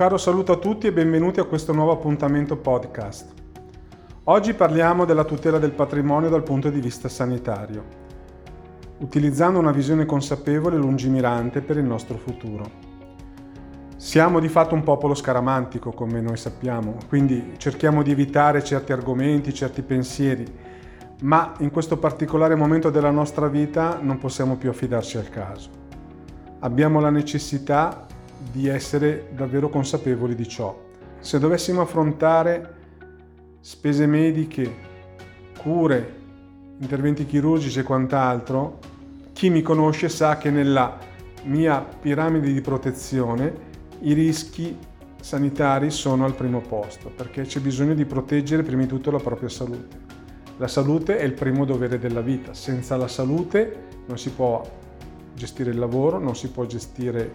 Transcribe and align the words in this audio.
caro 0.00 0.16
saluto 0.16 0.52
a 0.52 0.56
tutti 0.56 0.86
e 0.86 0.92
benvenuti 0.94 1.40
a 1.40 1.44
questo 1.44 1.74
nuovo 1.74 1.92
appuntamento 1.92 2.56
podcast. 2.56 3.34
Oggi 4.24 4.54
parliamo 4.54 5.04
della 5.04 5.24
tutela 5.24 5.58
del 5.58 5.72
patrimonio 5.72 6.30
dal 6.30 6.42
punto 6.42 6.70
di 6.70 6.80
vista 6.80 7.10
sanitario, 7.10 7.84
utilizzando 9.00 9.58
una 9.58 9.72
visione 9.72 10.06
consapevole 10.06 10.76
e 10.76 10.78
lungimirante 10.78 11.60
per 11.60 11.76
il 11.76 11.84
nostro 11.84 12.16
futuro. 12.16 12.64
Siamo 13.96 14.40
di 14.40 14.48
fatto 14.48 14.74
un 14.74 14.84
popolo 14.84 15.12
scaramantico, 15.12 15.90
come 15.90 16.22
noi 16.22 16.38
sappiamo, 16.38 16.96
quindi 17.06 17.56
cerchiamo 17.58 18.02
di 18.02 18.10
evitare 18.10 18.64
certi 18.64 18.92
argomenti, 18.92 19.52
certi 19.52 19.82
pensieri, 19.82 20.46
ma 21.24 21.52
in 21.58 21.70
questo 21.70 21.98
particolare 21.98 22.54
momento 22.54 22.88
della 22.88 23.10
nostra 23.10 23.48
vita 23.48 23.98
non 24.00 24.16
possiamo 24.16 24.56
più 24.56 24.70
affidarci 24.70 25.18
al 25.18 25.28
caso. 25.28 25.68
Abbiamo 26.60 27.00
la 27.00 27.10
necessità 27.10 28.06
di 28.52 28.68
essere 28.68 29.28
davvero 29.34 29.68
consapevoli 29.68 30.34
di 30.34 30.48
ciò. 30.48 30.88
Se 31.18 31.38
dovessimo 31.38 31.82
affrontare 31.82 32.74
spese 33.60 34.06
mediche, 34.06 34.88
cure, 35.58 36.18
interventi 36.78 37.26
chirurgici 37.26 37.80
e 37.80 37.82
quant'altro, 37.82 38.78
chi 39.32 39.50
mi 39.50 39.62
conosce 39.62 40.08
sa 40.08 40.38
che 40.38 40.50
nella 40.50 40.98
mia 41.44 41.80
piramide 41.80 42.52
di 42.52 42.60
protezione 42.60 43.68
i 44.00 44.12
rischi 44.12 44.76
sanitari 45.20 45.90
sono 45.90 46.24
al 46.24 46.34
primo 46.34 46.60
posto, 46.60 47.10
perché 47.14 47.42
c'è 47.42 47.60
bisogno 47.60 47.94
di 47.94 48.06
proteggere 48.06 48.62
prima 48.62 48.82
di 48.82 48.88
tutto 48.88 49.10
la 49.10 49.18
propria 49.18 49.48
salute. 49.48 50.08
La 50.56 50.68
salute 50.68 51.18
è 51.18 51.24
il 51.24 51.32
primo 51.32 51.64
dovere 51.64 51.98
della 51.98 52.20
vita, 52.20 52.54
senza 52.54 52.96
la 52.96 53.08
salute 53.08 53.88
non 54.06 54.18
si 54.18 54.30
può 54.30 54.62
gestire 55.34 55.70
il 55.70 55.78
lavoro, 55.78 56.18
non 56.18 56.36
si 56.36 56.50
può 56.50 56.66
gestire 56.66 57.32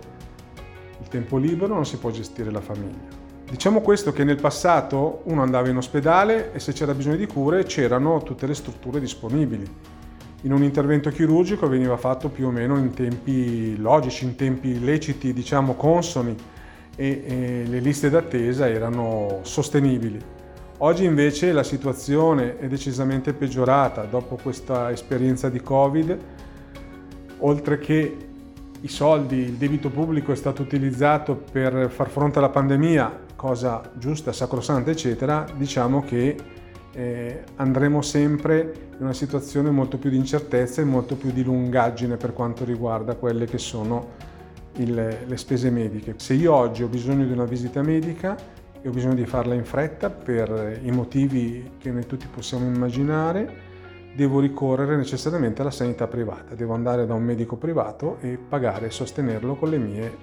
il 1.02 1.08
tempo 1.08 1.38
libero 1.38 1.74
non 1.74 1.86
si 1.86 1.98
può 1.98 2.12
gestire 2.12 2.52
la 2.52 2.62
famiglia. 2.62 3.24
Diciamo 3.50 3.82
questo 3.82 4.12
che 4.12 4.24
nel 4.24 4.40
passato 4.42 5.22
uno 5.26 5.42
andava 5.42 5.70
in 5.70 5.78
ospedale 5.78 6.52
e 6.52 6.60
se 6.60 6.74
c'era 6.74 6.94
bisogno 6.94 7.16
di 7.16 7.28
cure 7.28 7.64
c'erano 7.64 8.24
tutte 8.24 8.48
le 8.48 8.56
strutture 8.56 9.00
disponibili. 9.00 9.66
In 10.42 10.52
un 10.52 10.64
intervento 10.64 11.10
chirurgico 11.10 11.68
veniva 11.68 11.96
fatto 11.98 12.30
più 12.30 12.48
o 12.48 12.52
meno 12.52 12.78
in 12.78 12.92
tempi 12.94 13.78
logici, 13.78 14.26
in 14.26 14.36
tempi 14.36 14.80
leciti, 14.80 15.32
diciamo 15.32 15.74
consoni 15.74 16.36
e, 16.96 17.24
e 17.26 17.64
le 17.68 17.80
liste 17.80 18.10
d'attesa 18.10 18.68
erano 18.68 19.40
sostenibili. 19.44 20.20
Oggi 20.80 21.06
invece 21.06 21.52
la 21.52 21.64
situazione 21.64 22.58
è 22.60 22.68
decisamente 22.68 23.34
peggiorata 23.34 24.04
dopo 24.04 24.38
questa 24.42 24.92
esperienza 24.92 25.50
di 25.50 25.62
Covid, 25.62 26.18
oltre 27.40 27.78
che 27.78 28.18
i 28.86 28.88
soldi, 28.88 29.38
il 29.38 29.54
debito 29.54 29.90
pubblico 29.90 30.32
è 30.32 30.36
stato 30.36 30.62
utilizzato 30.62 31.36
per 31.36 31.90
far 31.90 32.08
fronte 32.08 32.38
alla 32.38 32.50
pandemia, 32.50 33.24
cosa 33.36 33.82
giusta, 33.96 34.32
sacrosanta, 34.32 34.92
eccetera, 34.92 35.44
diciamo 35.58 36.04
che 36.04 36.36
eh, 36.94 37.44
andremo 37.56 38.04
sempre 38.04 38.74
in 38.96 39.04
una 39.04 39.14
situazione 39.14 39.72
molto 39.72 39.98
più 39.98 40.12
di 40.12 40.18
incertezza 40.18 40.82
e 40.82 40.86
molto 40.86 41.16
più 41.16 41.32
di 41.32 41.44
lungaggine 41.44 42.16
per 42.16 42.34
quanto 42.34 42.64
riguarda 42.64 43.16
quelle 43.16 43.46
che 43.46 43.58
sono 43.58 44.12
il, 44.74 44.94
le 45.26 45.38
spese 45.38 45.72
mediche. 45.72 46.14
Se 46.18 46.36
io 46.36 46.54
oggi 46.54 46.84
ho 46.84 46.88
bisogno 46.88 47.26
di 47.26 47.32
una 47.32 47.46
visita 47.46 47.82
medica 47.82 48.38
e 48.84 48.88
ho 48.88 48.92
bisogno 48.92 49.16
di 49.16 49.26
farla 49.26 49.56
in 49.56 49.66
fretta 49.66 50.12
per 50.12 50.80
i 50.84 50.92
motivi 50.92 51.72
che 51.80 51.90
noi 51.90 52.06
tutti 52.06 52.28
possiamo 52.28 52.68
immaginare, 52.68 53.65
devo 54.16 54.40
ricorrere 54.40 54.96
necessariamente 54.96 55.62
alla 55.62 55.72
sanità 55.72 56.08
privata, 56.08 56.56
devo 56.56 56.74
andare 56.74 57.06
da 57.06 57.14
un 57.14 57.24
medico 57.24 57.58
privato 57.58 58.18
e 58.22 58.38
pagare 58.38 58.88
e 58.88 58.92
sostenerlo 58.92 59.56
con, 59.56 59.70
mie, 59.72 60.16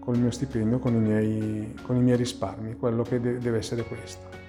con 0.00 0.14
il 0.14 0.20
mio 0.20 0.30
stipendio, 0.30 0.78
con 0.78 0.94
i, 0.94 0.98
miei, 0.98 1.74
con 1.82 1.96
i 1.96 2.00
miei 2.00 2.16
risparmi, 2.16 2.76
quello 2.76 3.02
che 3.02 3.20
de- 3.20 3.38
deve 3.38 3.58
essere 3.58 3.84
questo. 3.84 4.44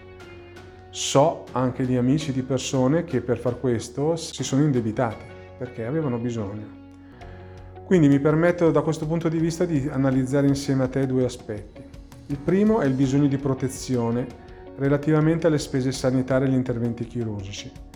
So 0.90 1.44
anche 1.52 1.86
di 1.86 1.98
amici, 1.98 2.32
di 2.32 2.44
persone 2.44 3.04
che 3.04 3.20
per 3.20 3.38
far 3.38 3.60
questo 3.60 4.16
si 4.16 4.44
sono 4.44 4.64
indebitati 4.64 5.26
perché 5.58 5.86
avevano 5.86 6.18
bisogno. 6.18 6.86
Quindi 7.84 8.08
mi 8.08 8.20
permetto 8.20 8.72
da 8.72 8.82
questo 8.82 9.06
punto 9.06 9.28
di 9.28 9.38
vista 9.38 9.66
di 9.66 9.88
analizzare 9.92 10.48
insieme 10.48 10.84
a 10.84 10.88
te 10.88 11.06
due 11.06 11.26
aspetti. 11.26 11.82
Il 12.28 12.38
primo 12.38 12.80
è 12.80 12.86
il 12.86 12.94
bisogno 12.94 13.28
di 13.28 13.38
protezione 13.38 14.28
relativamente 14.78 15.48
alle 15.48 15.58
spese 15.58 15.92
sanitarie 15.92 16.48
e 16.48 16.50
agli 16.50 16.56
interventi 16.56 17.06
chirurgici. 17.06 17.87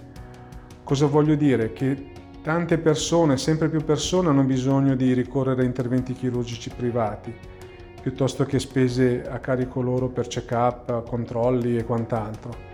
Cosa 0.83 1.05
voglio 1.05 1.35
dire? 1.35 1.73
Che 1.73 2.11
tante 2.41 2.77
persone, 2.77 3.37
sempre 3.37 3.69
più 3.69 3.83
persone, 3.83 4.29
hanno 4.29 4.43
bisogno 4.43 4.95
di 4.95 5.13
ricorrere 5.13 5.61
a 5.61 5.65
interventi 5.65 6.13
chirurgici 6.13 6.71
privati, 6.75 7.33
piuttosto 8.01 8.45
che 8.45 8.59
spese 8.59 9.23
a 9.23 9.39
carico 9.39 9.81
loro 9.81 10.09
per 10.09 10.27
check-up, 10.27 11.07
controlli 11.07 11.77
e 11.77 11.85
quant'altro. 11.85 12.69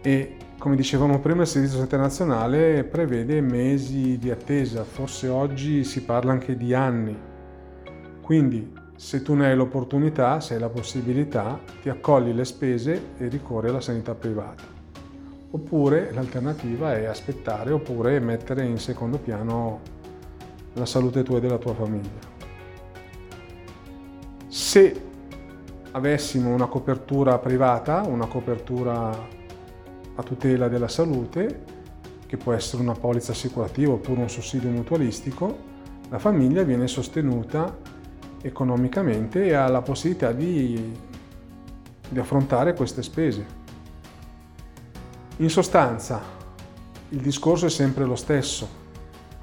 E 0.00 0.36
come 0.56 0.76
dicevamo 0.76 1.18
prima, 1.18 1.42
il 1.42 1.48
Servizio 1.48 1.78
Sanitario 1.78 2.04
Nazionale 2.04 2.84
prevede 2.84 3.40
mesi 3.40 4.16
di 4.18 4.30
attesa, 4.30 4.84
forse 4.84 5.28
oggi 5.28 5.82
si 5.82 6.04
parla 6.04 6.30
anche 6.32 6.56
di 6.56 6.72
anni. 6.72 7.18
Quindi 8.22 8.72
se 8.94 9.20
tu 9.20 9.34
ne 9.34 9.46
hai 9.46 9.56
l'opportunità, 9.56 10.40
se 10.40 10.54
hai 10.54 10.60
la 10.60 10.68
possibilità, 10.68 11.58
ti 11.82 11.88
accogli 11.88 12.32
le 12.32 12.44
spese 12.44 13.08
e 13.18 13.26
ricorri 13.26 13.68
alla 13.68 13.80
sanità 13.80 14.14
privata 14.14 14.81
oppure 15.52 16.12
l'alternativa 16.12 16.94
è 16.94 17.04
aspettare 17.04 17.72
oppure 17.72 18.18
mettere 18.20 18.64
in 18.64 18.78
secondo 18.78 19.18
piano 19.18 19.80
la 20.74 20.86
salute 20.86 21.22
tua 21.22 21.36
e 21.38 21.40
della 21.40 21.58
tua 21.58 21.74
famiglia. 21.74 22.30
Se 24.48 25.02
avessimo 25.92 26.52
una 26.52 26.66
copertura 26.66 27.38
privata, 27.38 28.02
una 28.02 28.26
copertura 28.26 29.10
a 30.14 30.22
tutela 30.22 30.68
della 30.68 30.88
salute, 30.88 31.80
che 32.26 32.38
può 32.38 32.52
essere 32.54 32.82
una 32.82 32.94
polizza 32.94 33.32
assicurativa 33.32 33.92
oppure 33.92 34.22
un 34.22 34.30
sussidio 34.30 34.70
mutualistico, 34.70 35.70
la 36.08 36.18
famiglia 36.18 36.62
viene 36.62 36.86
sostenuta 36.86 37.76
economicamente 38.40 39.44
e 39.44 39.52
ha 39.52 39.68
la 39.68 39.82
possibilità 39.82 40.32
di, 40.32 40.92
di 42.08 42.18
affrontare 42.18 42.72
queste 42.74 43.02
spese. 43.02 43.60
In 45.38 45.48
sostanza, 45.48 46.20
il 47.08 47.20
discorso 47.20 47.66
è 47.66 47.70
sempre 47.70 48.04
lo 48.04 48.16
stesso. 48.16 48.80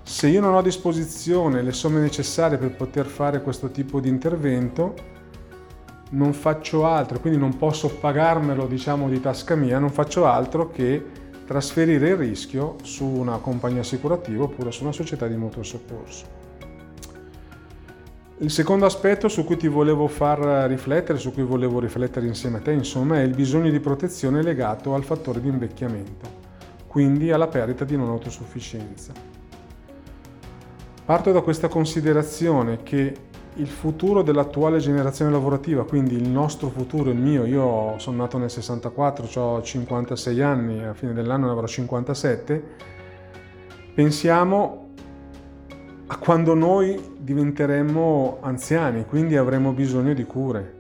Se 0.04 0.28
io 0.28 0.40
non 0.40 0.54
ho 0.54 0.60
a 0.60 0.64
disposizione 0.64 1.62
le 1.62 1.72
somme 1.72 2.00
necessarie 2.00 2.58
per 2.58 2.76
poter 2.76 3.06
fare 3.06 3.42
questo 3.42 3.70
tipo 3.72 4.00
di 4.00 4.08
intervento, 4.08 4.94
non 6.12 6.34
faccio 6.34 6.86
altro, 6.86 7.20
quindi 7.20 7.40
non 7.40 7.58
posso 7.58 7.90
pagarmelo 7.90 8.66
diciamo 8.68 9.10
di 9.10 9.20
tasca 9.20 9.56
mia, 9.56 9.80
non 9.80 9.92
faccio 9.92 10.26
altro 10.26 10.70
che 10.70 11.04
trasferire 11.46 12.10
il 12.10 12.16
rischio 12.16 12.76
su 12.84 13.06
una 13.06 13.38
compagnia 13.38 13.82
assicurativa 13.82 14.44
oppure 14.44 14.72
su 14.72 14.84
una 14.84 14.92
società 14.92 15.28
di 15.28 15.36
mutuo 15.36 15.64
soccorso. 15.64 16.39
Il 18.42 18.52
secondo 18.52 18.86
aspetto 18.86 19.28
su 19.28 19.44
cui 19.44 19.58
ti 19.58 19.68
volevo 19.68 20.08
far 20.08 20.40
riflettere, 20.70 21.18
su 21.18 21.34
cui 21.34 21.44
volevo 21.44 21.82
riflettere 21.82 22.26
insieme 22.26 22.60
a 22.60 22.62
te, 22.62 22.72
insomma, 22.72 23.20
è 23.20 23.22
il 23.22 23.36
bisogno 23.36 23.70
di 23.70 23.82
protezione 23.82 24.42
legato 24.42 24.94
al 24.94 25.04
fattore 25.04 25.42
di 25.42 25.50
invecchiamento, 25.50 26.30
quindi 26.88 27.34
alla 27.34 27.48
perdita 27.48 27.84
di 27.84 27.98
non 27.98 28.08
autosufficienza. 28.08 29.12
Parto 31.04 31.32
da 31.34 31.42
questa 31.42 31.68
considerazione 31.68 32.82
che 32.82 33.14
il 33.56 33.68
futuro 33.68 34.22
dell'attuale 34.22 34.80
generazione 34.80 35.32
lavorativa, 35.32 35.84
quindi 35.84 36.16
il 36.16 36.30
nostro 36.30 36.70
futuro, 36.70 37.10
il 37.10 37.18
mio, 37.18 37.44
io 37.44 37.96
sono 37.98 38.16
nato 38.16 38.38
nel 38.38 38.50
64, 38.50 39.42
ho 39.42 39.62
56 39.62 40.42
anni, 40.42 40.86
a 40.86 40.94
fine 40.94 41.12
dell'anno 41.12 41.48
ne 41.48 41.52
avrò 41.52 41.68
57, 41.68 42.64
pensiamo 43.94 44.89
a 46.12 46.18
quando 46.18 46.56
noi 46.56 47.18
diventeremo 47.20 48.40
anziani, 48.42 49.06
quindi 49.06 49.38
avremo 49.38 49.74
bisogno 49.74 50.16
di 50.16 50.24
cure. 50.24 50.74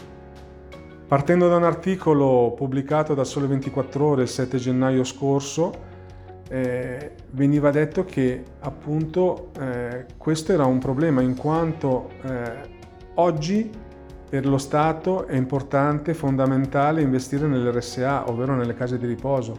Partendo 1.08 1.48
da 1.48 1.56
un 1.56 1.64
articolo 1.64 2.54
pubblicato 2.56 3.14
da 3.14 3.24
Sole 3.24 3.46
24 3.46 4.06
Ore 4.06 4.22
il 4.24 4.28
7 4.28 4.58
gennaio 4.58 5.04
scorso, 5.04 5.88
eh, 6.50 7.12
veniva 7.31 7.70
detto 7.70 8.06
che 8.06 8.44
appunto 8.62 9.52
eh, 9.60 10.06
questo 10.18 10.52
era 10.52 10.66
un 10.66 10.80
problema 10.80 11.22
in 11.22 11.36
quanto 11.36 12.10
eh, 12.24 12.52
oggi 13.16 13.70
per 14.28 14.48
lo 14.48 14.58
Stato 14.58 15.28
è 15.28 15.36
importante, 15.36 16.16
fondamentale 16.16 17.02
investire 17.02 17.46
nell'RSA, 17.46 18.28
ovvero 18.30 18.56
nelle 18.56 18.74
case 18.74 18.98
di 18.98 19.06
riposo. 19.06 19.56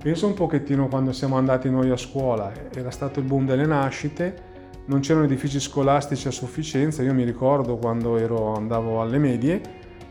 Penso 0.00 0.28
un 0.28 0.34
pochettino 0.34 0.86
quando 0.86 1.10
siamo 1.10 1.36
andati 1.36 1.68
noi 1.68 1.90
a 1.90 1.96
scuola, 1.96 2.52
era 2.72 2.92
stato 2.92 3.18
il 3.18 3.24
boom 3.24 3.46
delle 3.46 3.66
nascite, 3.66 4.50
non 4.86 5.00
c'erano 5.00 5.24
edifici 5.24 5.60
scolastici 5.60 6.28
a 6.28 6.30
sufficienza. 6.30 7.02
Io 7.02 7.14
mi 7.14 7.24
ricordo 7.24 7.76
quando 7.76 8.16
ero, 8.16 8.54
andavo 8.54 9.00
alle 9.00 9.18
medie 9.18 9.60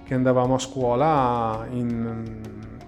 che 0.04 0.14
andavamo 0.14 0.56
a 0.56 0.60
scuola 0.60 1.66
in 1.72 2.40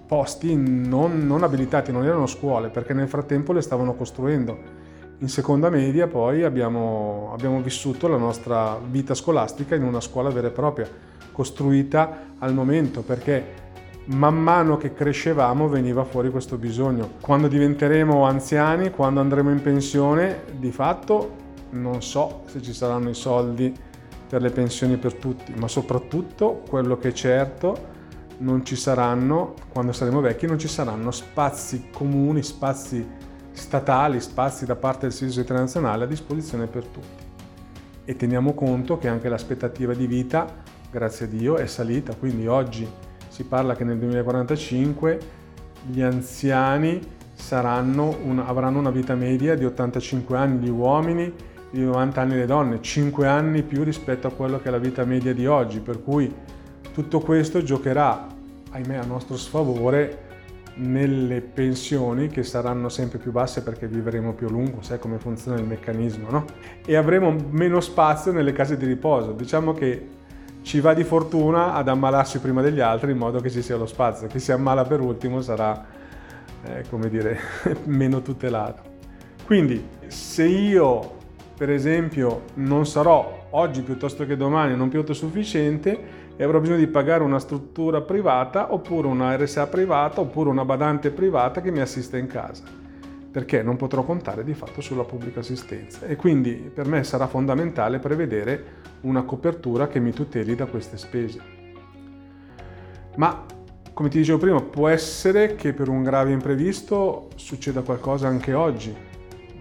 posti 0.06 0.54
non, 0.54 1.26
non 1.26 1.42
abilitati, 1.42 1.90
non 1.90 2.04
erano 2.04 2.26
scuole, 2.26 2.68
perché 2.68 2.92
nel 2.92 3.08
frattempo 3.08 3.52
le 3.52 3.62
stavano 3.62 3.94
costruendo. 3.94 4.82
In 5.18 5.28
seconda 5.28 5.70
media 5.70 6.06
poi 6.06 6.42
abbiamo, 6.42 7.30
abbiamo, 7.32 7.60
vissuto 7.62 8.08
la 8.08 8.16
nostra 8.16 8.78
vita 8.90 9.14
scolastica 9.14 9.74
in 9.74 9.84
una 9.84 10.00
scuola 10.00 10.28
vera 10.28 10.48
e 10.48 10.50
propria, 10.50 10.88
costruita 11.32 12.34
al 12.38 12.52
momento 12.52 13.00
perché 13.00 13.62
man 14.06 14.36
mano 14.36 14.76
che 14.76 14.92
crescevamo 14.92 15.68
veniva 15.68 16.04
fuori 16.04 16.30
questo 16.30 16.58
bisogno. 16.58 17.12
Quando 17.20 17.48
diventeremo 17.48 18.24
anziani, 18.24 18.90
quando 18.90 19.20
andremo 19.20 19.50
in 19.50 19.62
pensione, 19.62 20.42
di 20.58 20.70
fatto 20.70 21.42
non 21.74 22.02
so 22.02 22.42
se 22.46 22.62
ci 22.62 22.72
saranno 22.72 23.10
i 23.10 23.14
soldi 23.14 23.72
per 24.28 24.40
le 24.40 24.50
pensioni 24.50 24.96
per 24.96 25.14
tutti, 25.14 25.52
ma 25.56 25.68
soprattutto 25.68 26.62
quello 26.68 26.96
che 26.96 27.08
è 27.08 27.12
certo 27.12 27.92
non 28.38 28.64
ci 28.64 28.74
saranno, 28.74 29.54
quando 29.72 29.92
saremo 29.92 30.20
vecchi, 30.20 30.46
non 30.46 30.58
ci 30.58 30.66
saranno 30.66 31.10
spazi 31.10 31.88
comuni, 31.92 32.42
spazi 32.42 33.06
statali, 33.52 34.20
spazi 34.20 34.64
da 34.64 34.74
parte 34.74 35.02
del 35.02 35.12
Servizio 35.12 35.42
internazionale 35.42 36.04
a 36.04 36.06
disposizione 36.06 36.66
per 36.66 36.84
tutti. 36.84 37.22
E 38.04 38.16
teniamo 38.16 38.52
conto 38.54 38.98
che 38.98 39.08
anche 39.08 39.28
l'aspettativa 39.28 39.94
di 39.94 40.06
vita, 40.06 40.46
grazie 40.90 41.26
a 41.26 41.28
Dio, 41.28 41.56
è 41.56 41.66
salita, 41.66 42.14
quindi 42.16 42.46
oggi 42.46 42.88
si 43.28 43.44
parla 43.44 43.74
che 43.76 43.84
nel 43.84 43.98
2045 43.98 45.20
gli 45.86 46.02
anziani 46.02 47.00
una, 48.22 48.46
avranno 48.46 48.78
una 48.78 48.90
vita 48.90 49.14
media 49.14 49.54
di 49.54 49.64
85 49.64 50.36
anni 50.36 50.66
gli 50.66 50.70
uomini, 50.70 51.32
di 51.74 51.82
90 51.82 52.20
anni 52.20 52.36
le 52.36 52.46
donne, 52.46 52.80
5 52.80 53.26
anni 53.26 53.62
più 53.64 53.82
rispetto 53.82 54.28
a 54.28 54.30
quello 54.30 54.60
che 54.60 54.68
è 54.68 54.70
la 54.70 54.78
vita 54.78 55.04
media 55.04 55.34
di 55.34 55.44
oggi, 55.46 55.80
per 55.80 56.02
cui 56.02 56.32
tutto 56.92 57.18
questo 57.18 57.64
giocherà, 57.64 58.28
ahimè, 58.70 58.94
a 58.94 59.04
nostro 59.04 59.36
sfavore 59.36 60.22
nelle 60.76 61.40
pensioni 61.40 62.28
che 62.28 62.44
saranno 62.44 62.88
sempre 62.88 63.18
più 63.18 63.32
basse 63.32 63.62
perché 63.62 63.88
vivremo 63.88 64.34
più 64.34 64.46
a 64.46 64.50
lungo, 64.50 64.82
sai 64.82 65.00
come 65.00 65.18
funziona 65.18 65.58
il 65.58 65.66
meccanismo, 65.66 66.30
no? 66.30 66.44
E 66.86 66.94
avremo 66.94 67.34
meno 67.50 67.80
spazio 67.80 68.30
nelle 68.30 68.52
case 68.52 68.76
di 68.76 68.86
riposo. 68.86 69.32
Diciamo 69.32 69.72
che 69.72 70.08
ci 70.62 70.78
va 70.78 70.94
di 70.94 71.02
fortuna 71.02 71.74
ad 71.74 71.88
ammalarsi 71.88 72.38
prima 72.38 72.62
degli 72.62 72.80
altri 72.80 73.10
in 73.10 73.18
modo 73.18 73.40
che 73.40 73.50
ci 73.50 73.62
sia 73.62 73.76
lo 73.76 73.86
spazio. 73.86 74.28
Chi 74.28 74.38
si 74.38 74.52
ammala 74.52 74.84
per 74.84 75.00
ultimo 75.00 75.40
sarà, 75.40 75.84
eh, 76.64 76.84
come 76.88 77.08
dire, 77.08 77.38
meno 77.84 78.22
tutelato. 78.22 78.82
Quindi 79.44 79.84
se 80.06 80.44
io, 80.44 81.16
per 81.56 81.70
esempio, 81.70 82.42
non 82.54 82.86
sarò 82.86 83.46
oggi 83.50 83.82
piuttosto 83.82 84.26
che 84.26 84.36
domani 84.36 84.76
non 84.76 84.88
più 84.88 84.98
autosufficiente 84.98 86.22
e 86.36 86.42
avrò 86.42 86.58
bisogno 86.58 86.78
di 86.78 86.88
pagare 86.88 87.22
una 87.22 87.38
struttura 87.38 88.00
privata 88.00 88.72
oppure 88.72 89.06
una 89.06 89.36
RSA 89.36 89.68
privata 89.68 90.20
oppure 90.20 90.50
una 90.50 90.64
badante 90.64 91.10
privata 91.10 91.60
che 91.60 91.70
mi 91.70 91.80
assista 91.80 92.16
in 92.16 92.26
casa 92.26 92.82
perché 93.30 93.62
non 93.62 93.76
potrò 93.76 94.04
contare 94.04 94.44
di 94.44 94.54
fatto 94.54 94.80
sulla 94.80 95.02
pubblica 95.02 95.40
assistenza 95.40 96.06
e 96.06 96.14
quindi 96.14 96.70
per 96.72 96.86
me 96.86 97.02
sarà 97.02 97.26
fondamentale 97.26 97.98
prevedere 97.98 98.64
una 99.00 99.22
copertura 99.22 99.88
che 99.88 99.98
mi 99.98 100.12
tuteli 100.12 100.54
da 100.54 100.66
queste 100.66 100.96
spese. 100.96 101.40
Ma 103.16 103.44
come 103.92 104.08
ti 104.08 104.18
dicevo 104.18 104.38
prima, 104.38 104.60
può 104.60 104.88
essere 104.88 105.56
che 105.56 105.72
per 105.72 105.88
un 105.88 106.02
grave 106.02 106.30
imprevisto 106.30 107.28
succeda 107.34 107.82
qualcosa 107.82 108.28
anche 108.28 108.52
oggi, 108.52 108.94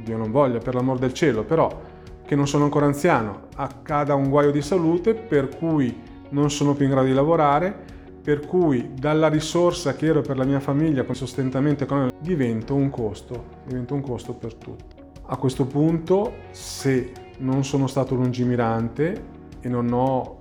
Dio 0.03 0.17
non 0.17 0.31
voglia, 0.31 0.59
per 0.59 0.75
l'amor 0.75 1.00
del 1.00 1.13
cielo, 1.13 1.44
però 1.44 1.81
che 2.25 2.35
non 2.35 2.47
sono 2.47 2.65
ancora 2.65 2.85
anziano, 2.85 3.47
accada 3.55 4.15
un 4.15 4.29
guaio 4.29 4.51
di 4.51 4.61
salute 4.61 5.13
per 5.13 5.50
cui 5.50 5.95
non 6.29 6.50
sono 6.50 6.73
più 6.73 6.85
in 6.85 6.91
grado 6.91 7.07
di 7.07 7.13
lavorare, 7.13 7.91
per 8.23 8.45
cui 8.45 8.91
dalla 8.94 9.27
risorsa 9.27 9.95
che 9.95 10.05
ero 10.05 10.21
per 10.21 10.38
la 10.38 10.45
mia 10.45 10.59
famiglia 10.59 11.03
con 11.03 11.13
sostentamento 11.13 11.83
economico 11.83 12.15
divento 12.19 12.73
un 12.73 12.89
costo, 12.89 13.45
divento 13.65 13.94
un 13.94 14.01
costo 14.01 14.33
per 14.33 14.53
tutti. 14.53 14.95
A 15.25 15.35
questo 15.35 15.65
punto, 15.65 16.33
se 16.51 17.11
non 17.39 17.63
sono 17.65 17.88
stato 17.88 18.15
lungimirante 18.15 19.25
e 19.59 19.67
non 19.67 19.91
ho 19.91 20.39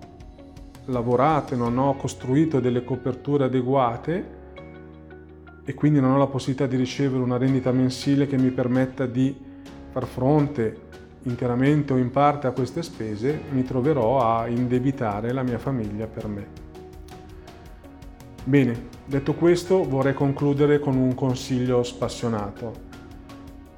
lavorato 0.86 1.54
e 1.54 1.56
non 1.56 1.78
ho 1.78 1.96
costruito 1.96 2.60
delle 2.60 2.84
coperture 2.84 3.44
adeguate 3.44 4.40
e 5.64 5.74
quindi 5.74 6.00
non 6.00 6.12
ho 6.12 6.18
la 6.18 6.26
possibilità 6.26 6.66
di 6.66 6.76
ricevere 6.76 7.22
una 7.22 7.36
rendita 7.36 7.70
mensile 7.70 8.26
che 8.26 8.36
mi 8.36 8.50
permetta 8.50 9.06
di 9.06 9.50
far 9.92 10.06
fronte 10.06 10.90
interamente 11.24 11.92
o 11.92 11.98
in 11.98 12.10
parte 12.10 12.46
a 12.46 12.50
queste 12.50 12.82
spese, 12.82 13.42
mi 13.50 13.62
troverò 13.62 14.20
a 14.20 14.48
indebitare 14.48 15.32
la 15.32 15.42
mia 15.42 15.58
famiglia 15.58 16.06
per 16.06 16.26
me. 16.26 16.46
Bene, 18.44 18.88
detto 19.04 19.34
questo 19.34 19.84
vorrei 19.84 20.14
concludere 20.14 20.80
con 20.80 20.96
un 20.96 21.14
consiglio 21.14 21.84
spassionato 21.84 22.90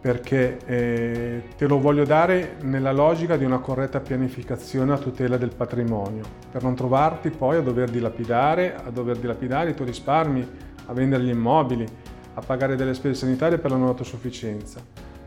perché 0.01 0.59
eh, 0.67 1.43
te 1.57 1.67
lo 1.67 1.81
voglio 1.81 2.05
dare 2.05 2.57
nella 2.61 2.93
logica 2.93 3.39
di 3.39 3.45
una 3.47 3.59
corretta 3.59 4.01
pianificazione 4.01 4.93
a 4.93 4.99
tutela 4.99 5.39
del 5.39 5.55
patrimonio, 5.57 6.25
per 6.51 6.63
non 6.63 6.75
trovarti 6.75 7.31
poi 7.31 7.57
a 7.57 7.63
dover 7.63 7.89
dilapidare, 7.89 8.75
a 8.75 8.91
dover 8.91 9.17
dilapidare 9.17 9.71
i 9.71 9.75
tuoi 9.75 9.87
risparmi, 9.87 10.47
a 10.85 10.93
vendere 10.93 11.23
gli 11.25 11.31
immobili, 11.31 11.87
a 12.35 12.41
pagare 12.43 12.77
delle 12.77 12.93
spese 12.93 13.15
sanitarie 13.15 13.57
per 13.57 13.71
la 13.71 13.79
non 13.79 13.89
autosufficienza. 13.89 14.79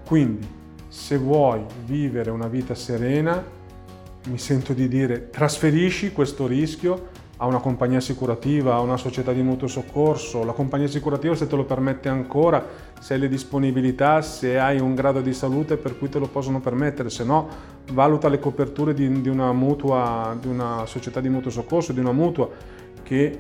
Quindi, 0.05 0.47
se 0.87 1.17
vuoi 1.17 1.63
vivere 1.85 2.31
una 2.31 2.47
vita 2.47 2.75
serena, 2.75 3.43
mi 4.27 4.37
sento 4.37 4.73
di 4.73 4.87
dire 4.87 5.29
trasferisci 5.29 6.11
questo 6.11 6.47
rischio 6.47 7.15
a 7.37 7.45
una 7.45 7.59
compagnia 7.59 7.99
assicurativa, 7.99 8.73
a 8.73 8.79
una 8.79 8.97
società 8.97 9.31
di 9.31 9.41
mutuo 9.41 9.67
soccorso, 9.67 10.43
la 10.43 10.53
compagnia 10.53 10.87
assicurativa 10.87 11.35
se 11.35 11.47
te 11.47 11.55
lo 11.55 11.65
permette 11.65 12.09
ancora, 12.09 12.65
se 12.99 13.13
hai 13.13 13.19
le 13.19 13.27
disponibilità, 13.27 14.21
se 14.21 14.57
hai 14.57 14.79
un 14.79 14.95
grado 14.95 15.21
di 15.21 15.33
salute 15.33 15.77
per 15.77 15.97
cui 15.97 16.09
te 16.09 16.17
lo 16.17 16.27
possono 16.27 16.59
permettere, 16.59 17.09
se 17.09 17.23
no 17.23 17.47
valuta 17.91 18.27
le 18.27 18.39
coperture 18.39 18.93
di, 18.93 19.21
di, 19.21 19.29
una, 19.29 19.51
mutua, 19.51 20.35
di 20.39 20.47
una 20.47 20.85
società 20.87 21.21
di 21.21 21.29
mutuo 21.29 21.51
soccorso, 21.51 21.93
di 21.93 21.99
una 21.99 22.11
mutua 22.11 22.49
che 23.03 23.39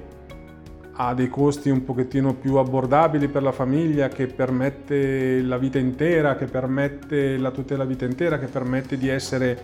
ha 0.99 1.13
dei 1.13 1.29
costi 1.29 1.69
un 1.69 1.83
pochettino 1.83 2.33
più 2.33 2.55
abbordabili 2.55 3.27
per 3.27 3.43
la 3.43 3.51
famiglia, 3.51 4.07
che 4.09 4.27
permette 4.27 5.41
la 5.41 5.57
vita 5.57 5.79
intera, 5.79 6.35
che 6.35 6.45
permette 6.45 7.37
la 7.37 7.51
tutela 7.51 7.85
vita 7.85 8.05
intera, 8.05 8.37
che 8.37 8.47
permette 8.47 8.97
di 8.97 9.07
essere 9.07 9.59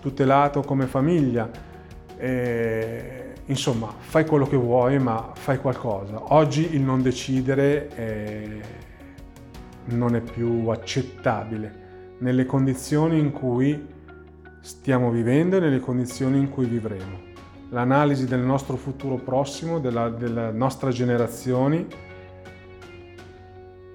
tutelato 0.00 0.60
come 0.62 0.86
famiglia. 0.86 1.48
E 2.16 3.28
Insomma, 3.48 3.94
fai 3.98 4.26
quello 4.26 4.46
che 4.46 4.56
vuoi, 4.56 4.98
ma 4.98 5.30
fai 5.34 5.58
qualcosa. 5.58 6.34
Oggi 6.34 6.74
il 6.74 6.82
non 6.82 7.00
decidere 7.00 7.88
è... 7.88 8.60
non 9.86 10.14
è 10.14 10.20
più 10.20 10.68
accettabile 10.68 11.86
nelle 12.18 12.44
condizioni 12.44 13.18
in 13.18 13.30
cui 13.30 13.86
stiamo 14.60 15.10
vivendo 15.10 15.56
e 15.56 15.60
nelle 15.60 15.80
condizioni 15.80 16.38
in 16.38 16.50
cui 16.50 16.66
vivremo. 16.66 17.27
L'analisi 17.70 18.26
del 18.26 18.40
nostro 18.40 18.76
futuro 18.76 19.16
prossimo, 19.16 19.78
della, 19.78 20.08
delle 20.08 20.52
nostre 20.52 20.90
generazioni, 20.90 21.86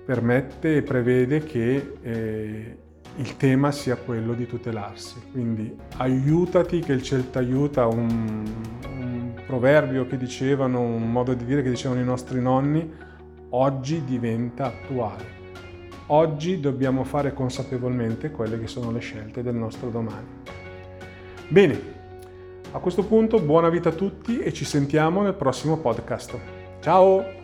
permette 0.05 0.77
e 0.77 0.81
prevede 0.81 1.43
che 1.43 1.95
eh, 2.01 2.77
il 3.15 3.37
tema 3.37 3.71
sia 3.71 3.95
quello 3.95 4.33
di 4.33 4.45
tutelarsi. 4.45 5.21
Quindi 5.31 5.75
aiutati 5.97 6.79
che 6.79 6.93
il 6.93 7.01
cielo 7.01 7.23
ti 7.23 7.37
aiuta, 7.37 7.87
un, 7.87 8.43
proverbio 9.45 10.07
che 10.07 10.17
dicevano, 10.17 10.81
un 10.81 11.11
modo 11.11 11.33
di 11.33 11.45
dire 11.45 11.61
che 11.61 11.69
dicevano 11.69 12.01
i 12.01 12.05
nostri 12.05 12.41
nonni, 12.41 12.91
oggi 13.49 14.03
diventa 14.03 14.65
attuale. 14.65 15.41
Oggi 16.07 16.59
dobbiamo 16.59 17.03
fare 17.03 17.33
consapevolmente 17.33 18.31
quelle 18.31 18.59
che 18.59 18.67
sono 18.67 18.91
le 18.91 18.99
scelte 18.99 19.43
del 19.43 19.55
nostro 19.55 19.89
domani. 19.89 20.27
Bene, 21.47 21.79
a 22.73 22.79
questo 22.79 23.03
punto 23.03 23.39
buona 23.39 23.69
vita 23.69 23.89
a 23.89 23.93
tutti 23.93 24.39
e 24.39 24.51
ci 24.51 24.65
sentiamo 24.65 25.21
nel 25.21 25.35
prossimo 25.35 25.77
podcast. 25.77 26.37
Ciao! 26.81 27.42